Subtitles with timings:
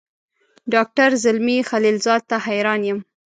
[0.73, 2.99] ډاکټر زلمي خلیلزاد ته حیران یم.